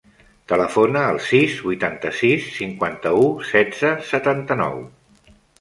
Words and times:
Telefona 0.51 1.03
al 1.09 1.19
sis, 1.25 1.57
vuitanta-sis, 1.67 2.49
cinquanta-u, 2.57 3.29
setze, 3.53 3.93
setanta-nou. 4.15 4.85